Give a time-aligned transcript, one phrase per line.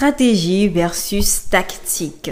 [0.00, 2.30] Stratégie versus tactique.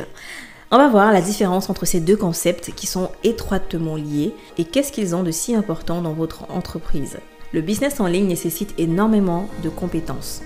[0.71, 4.91] On va voir la différence entre ces deux concepts qui sont étroitement liés et qu'est-ce
[4.91, 7.19] qu'ils ont de si important dans votre entreprise.
[7.53, 10.41] Le business en ligne nécessite énormément de compétences.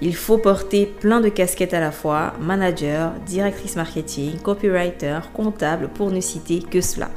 [0.00, 6.10] Il faut porter plein de casquettes à la fois, manager, directrice marketing, copywriter, comptable, pour
[6.10, 7.08] ne citer que cela.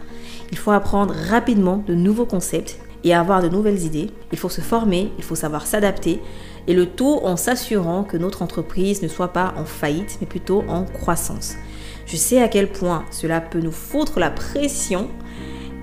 [0.51, 4.11] Il faut apprendre rapidement de nouveaux concepts et avoir de nouvelles idées.
[4.31, 6.21] Il faut se former, il faut savoir s'adapter
[6.67, 10.63] et le tout en s'assurant que notre entreprise ne soit pas en faillite mais plutôt
[10.67, 11.55] en croissance.
[12.05, 15.09] Je sais à quel point cela peut nous foutre la pression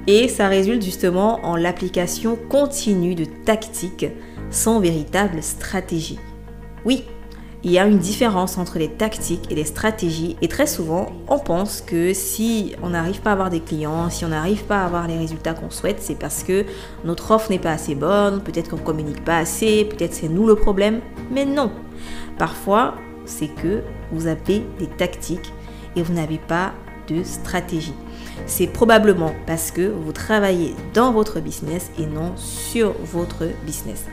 [0.07, 4.07] et ça résulte justement en l'application continue de tactiques
[4.51, 6.19] sans véritable stratégie.
[6.85, 7.05] Oui,
[7.65, 11.39] il y a une différence entre les tactiques et les stratégies et très souvent on
[11.39, 14.85] pense que si on n'arrive pas à avoir des clients, si on n'arrive pas à
[14.85, 16.67] avoir les résultats qu'on souhaite, c'est parce que
[17.05, 20.47] notre offre n'est pas assez bonne, peut-être qu'on ne communique pas assez, peut-être c'est nous
[20.47, 21.01] le problème,
[21.31, 21.73] mais non.
[22.39, 25.53] Parfois c'est que vous avez des tactiques
[25.97, 26.73] et vous n'avez pas
[27.09, 27.95] de stratégie.
[28.47, 34.05] C'est probablement parce que vous travaillez dans votre business et non sur votre business.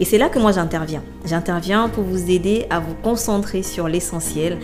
[0.00, 1.02] Et c'est là que moi j'interviens.
[1.24, 4.58] J'interviens pour vous aider à vous concentrer sur l'essentiel,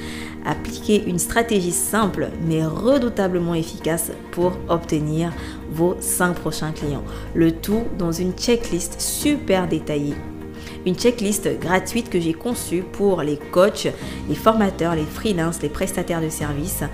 [0.44, 5.32] appliquer une stratégie simple mais redoutablement efficace pour obtenir
[5.70, 7.04] vos 5 prochains clients.
[7.34, 10.14] Le tout dans une checklist super détaillée
[10.86, 13.88] une checklist gratuite que j'ai conçue pour les coachs,
[14.28, 16.84] les formateurs, les freelances, les prestataires de services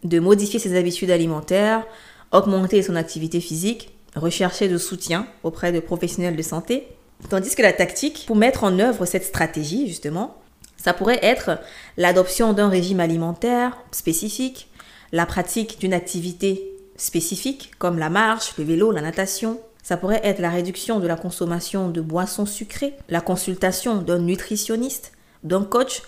[0.05, 1.85] de modifier ses habitudes alimentaires,
[2.33, 6.89] augmenter son activité physique, rechercher de soutien auprès de professionnels de santé.
[7.29, 10.37] Tandis que la tactique, pour mettre en œuvre cette stratégie, justement,
[10.77, 11.59] ça pourrait être
[11.97, 14.69] l'adoption d'un régime alimentaire spécifique,
[15.13, 19.61] la pratique d'une activité spécifiques comme la marche, le vélo, la natation.
[19.83, 25.13] Ça pourrait être la réduction de la consommation de boissons sucrées, la consultation d'un nutritionniste,
[25.45, 26.03] d'un coach.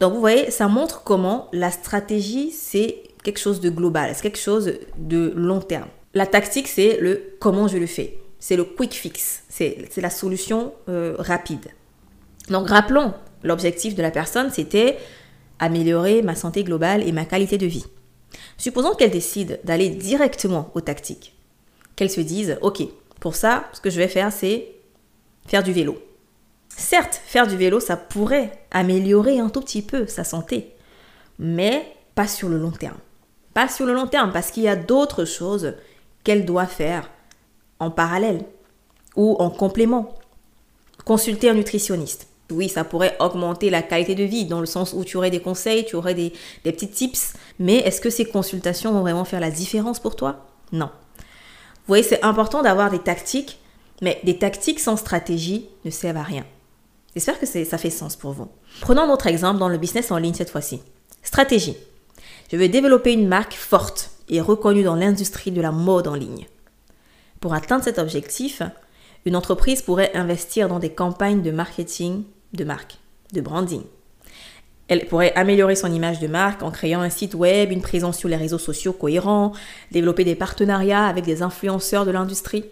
[0.00, 4.38] Donc vous voyez, ça montre comment la stratégie, c'est quelque chose de global, c'est quelque
[4.38, 5.88] chose de long terme.
[6.14, 8.18] La tactique, c'est le comment je le fais.
[8.38, 11.66] C'est le quick fix, c'est la solution euh, rapide.
[12.48, 14.98] Donc rappelons, l'objectif de la personne, c'était
[15.60, 17.86] améliorer ma santé globale et ma qualité de vie.
[18.56, 21.34] Supposons qu'elle décide d'aller directement aux tactiques.
[21.94, 22.82] Qu'elle se dise, ok,
[23.20, 24.72] pour ça, ce que je vais faire, c'est
[25.46, 25.96] faire du vélo.
[26.76, 30.72] Certes, faire du vélo, ça pourrait améliorer un tout petit peu sa santé,
[31.38, 32.98] mais pas sur le long terme.
[33.54, 35.74] Pas sur le long terme, parce qu'il y a d'autres choses
[36.24, 37.10] qu'elle doit faire
[37.78, 38.44] en parallèle
[39.16, 40.14] ou en complément.
[41.04, 45.04] Consulter un nutritionniste, oui, ça pourrait augmenter la qualité de vie dans le sens où
[45.04, 46.32] tu aurais des conseils, tu aurais des,
[46.64, 47.34] des petits tips.
[47.58, 50.46] Mais est-ce que ces consultations vont vraiment faire la différence pour toi?
[50.70, 50.90] Non.
[51.16, 53.58] Vous voyez, c'est important d'avoir des tactiques,
[54.00, 56.44] mais des tactiques sans stratégie ne servent à rien.
[57.14, 58.48] J'espère que ça fait sens pour vous.
[58.80, 60.80] Prenons notre exemple dans le business en ligne cette fois-ci.
[61.22, 61.76] Stratégie.
[62.50, 66.46] Je veux développer une marque forte et reconnue dans l'industrie de la mode en ligne.
[67.40, 68.62] Pour atteindre cet objectif,
[69.24, 72.98] une entreprise pourrait investir dans des campagnes de marketing de marque,
[73.32, 73.82] de branding.
[74.88, 78.28] Elle pourrait améliorer son image de marque en créant un site web, une présence sur
[78.28, 79.52] les réseaux sociaux cohérents,
[79.90, 82.64] développer des partenariats avec des influenceurs de l'industrie.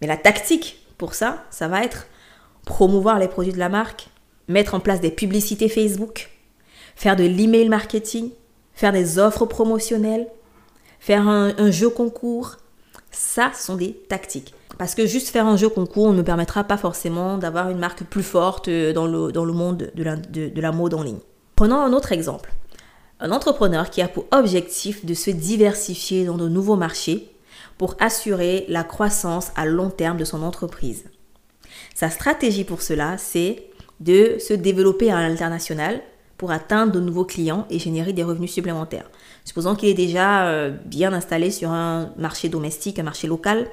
[0.00, 2.06] Mais la tactique pour ça, ça va être
[2.64, 4.08] promouvoir les produits de la marque,
[4.48, 6.30] mettre en place des publicités Facebook,
[6.94, 8.30] faire de l'email marketing,
[8.80, 10.26] faire des offres promotionnelles,
[11.00, 12.56] faire un, jeu concours.
[13.10, 14.54] Ça, sont des tactiques.
[14.78, 18.22] Parce que juste faire un jeu concours ne permettra pas forcément d'avoir une marque plus
[18.22, 21.18] forte euh, dans le, dans le monde de la, de la mode en ligne.
[21.56, 22.54] Prenons un autre exemple.
[23.20, 27.30] Un entrepreneur qui a pour objectif de se diversifier dans de nouveaux marchés
[27.76, 31.04] pour assurer la croissance à long terme de son entreprise.
[31.94, 33.66] Sa stratégie pour cela, c'est
[34.00, 36.00] de se développer à l'international
[36.40, 39.10] pour atteindre de nouveaux clients et générer des revenus supplémentaires.
[39.44, 43.68] Supposons qu'il est déjà euh, bien installé sur un marché domestique, un marché local.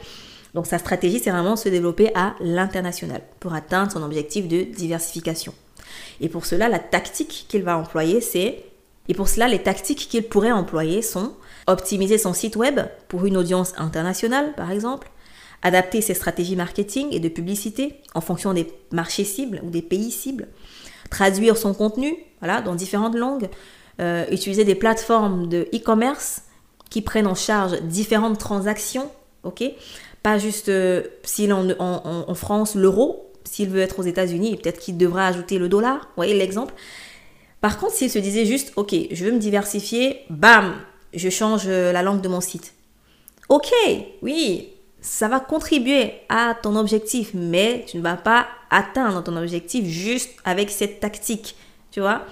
[0.53, 5.53] Donc sa stratégie, c'est vraiment se développer à l'international pour atteindre son objectif de diversification.
[6.19, 8.65] Et pour cela, la tactique qu'il va employer, c'est...
[9.07, 11.35] Et pour cela, les tactiques qu'il pourrait employer sont
[11.67, 15.09] optimiser son site web pour une audience internationale, par exemple,
[15.61, 20.11] adapter ses stratégies marketing et de publicité en fonction des marchés cibles ou des pays
[20.11, 20.49] cibles,
[21.09, 23.49] traduire son contenu voilà, dans différentes langues,
[23.99, 26.43] euh, utiliser des plateformes de e-commerce
[26.89, 29.09] qui prennent en charge différentes transactions,
[29.43, 29.63] ok?
[30.23, 34.97] Pas juste euh, s'il en, en, France l'euro, s'il veut être aux États-Unis, peut-être qu'il
[34.97, 36.73] devra ajouter le dollar, vous voyez l'exemple?
[37.61, 40.75] Par contre, s'il se disait juste, ok, je veux me diversifier, bam,
[41.13, 42.73] je change euh, la langue de mon site.
[43.49, 43.71] Ok,
[44.21, 44.69] oui,
[45.01, 50.31] ça va contribuer à ton objectif, mais tu ne vas pas atteindre ton objectif juste
[50.43, 51.55] avec cette tactique,
[51.91, 52.25] tu vois?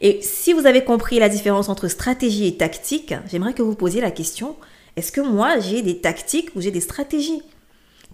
[0.00, 4.00] Et si vous avez compris la différence entre stratégie et tactique, j'aimerais que vous posiez
[4.00, 4.56] la question,
[4.96, 7.42] est-ce que moi j'ai des tactiques ou j'ai des stratégies?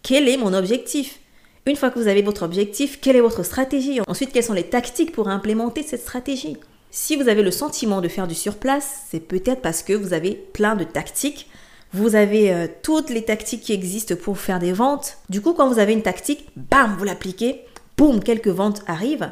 [0.03, 1.21] Quel est mon objectif?
[1.67, 4.01] Une fois que vous avez votre objectif, quelle est votre stratégie?
[4.07, 6.57] Ensuite, quelles sont les tactiques pour implémenter cette stratégie?
[6.91, 10.33] Si vous avez le sentiment de faire du surplace, c'est peut-être parce que vous avez
[10.33, 11.49] plein de tactiques
[11.95, 15.19] vous avez euh, toutes les tactiques qui existent pour faire des ventes.
[15.31, 17.61] Du coup, quand vous avez une tactique, bam, vous l'appliquez,
[17.97, 19.31] boum, quelques ventes arrivent.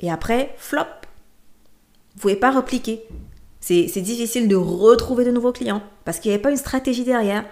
[0.00, 0.80] Et après, flop.
[2.14, 3.02] Vous pouvez pas repliquer.
[3.60, 7.44] C'est difficile de retrouver de nouveaux clients parce qu'il n'y avait pas une stratégie derrière.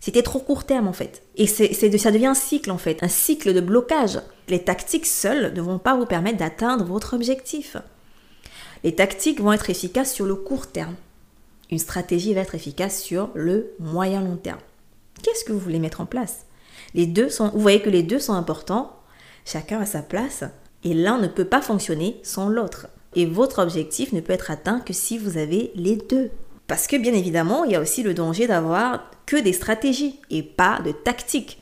[0.00, 1.22] C'était trop court terme en fait.
[1.36, 4.20] Et ça devient un cycle en fait, un cycle de blocage.
[4.48, 7.76] Les tactiques seules ne vont pas vous permettre d'atteindre votre objectif.
[8.82, 10.94] Les tactiques vont être efficaces sur le court terme
[11.70, 14.60] une stratégie va être efficace sur le moyen long terme.
[15.22, 16.46] Qu'est-ce que vous voulez mettre en place?
[16.94, 18.96] Les deux sont, vous voyez que les deux sont importants,
[19.44, 20.44] chacun a sa place,
[20.84, 22.88] et l'un ne peut pas fonctionner sans l'autre.
[23.14, 26.30] Et votre objectif ne peut être atteint que si vous avez les deux.
[26.66, 30.42] Parce que bien évidemment, il y a aussi le danger d'avoir que des stratégies et
[30.42, 31.60] pas de tactiques.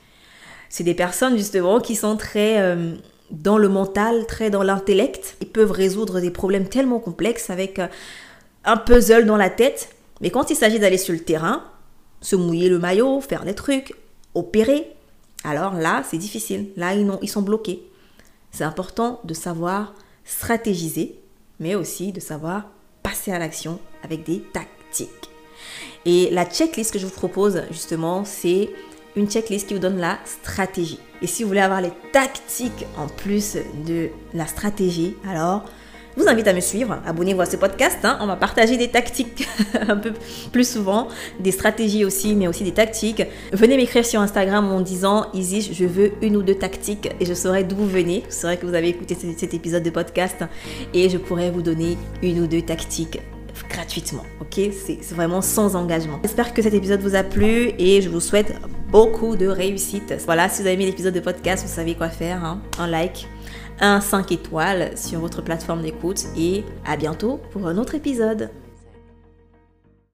[0.68, 2.94] C'est des personnes justement qui sont très euh,
[3.30, 5.36] dans le mental, très dans l'intellect.
[5.40, 7.86] Ils peuvent résoudre des problèmes tellement complexes avec euh,
[8.64, 9.90] un puzzle dans la tête,
[10.20, 11.64] mais quand il s'agit d'aller sur le terrain,
[12.20, 13.94] se mouiller le maillot, faire des trucs,
[14.34, 14.90] opérer,
[15.44, 16.70] alors là, c'est difficile.
[16.76, 17.86] Là, ils, ils sont bloqués.
[18.56, 19.92] C'est important de savoir
[20.24, 21.20] stratégiser,
[21.60, 22.70] mais aussi de savoir
[23.02, 25.28] passer à l'action avec des tactiques.
[26.06, 28.70] Et la checklist que je vous propose, justement, c'est
[29.14, 30.98] une checklist qui vous donne la stratégie.
[31.20, 35.66] Et si vous voulez avoir les tactiques en plus de la stratégie, alors
[36.16, 37.98] vous invite à me suivre, abonnez-vous à ce podcast.
[38.04, 38.18] Hein.
[38.20, 39.46] On va partager des tactiques
[39.88, 40.12] un peu
[40.52, 41.08] plus souvent,
[41.40, 43.22] des stratégies aussi, mais aussi des tactiques.
[43.52, 47.34] Venez m'écrire sur Instagram en disant Isis, je veux une ou deux tactiques et je
[47.34, 48.22] saurai d'où vous venez.
[48.28, 50.44] Je saurai que vous avez écouté cet épisode de podcast
[50.94, 53.20] et je pourrai vous donner une ou deux tactiques
[53.68, 54.24] gratuitement.
[54.40, 54.60] Ok?
[54.86, 56.18] C'est vraiment sans engagement.
[56.22, 58.54] J'espère que cet épisode vous a plu et je vous souhaite
[58.90, 60.14] beaucoup de réussite.
[60.24, 62.44] Voilà, si vous avez aimé l'épisode de podcast, vous savez quoi faire.
[62.44, 62.60] Hein.
[62.78, 63.28] Un like,
[63.80, 68.50] un 5 étoiles sur votre plateforme d'écoute et à bientôt pour un autre épisode.